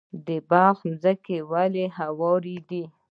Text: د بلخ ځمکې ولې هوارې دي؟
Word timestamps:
د 0.25 0.29
بلخ 0.49 0.77
ځمکې 1.01 1.37
ولې 1.51 1.85
هوارې 1.97 2.57
دي؟ 2.69 2.83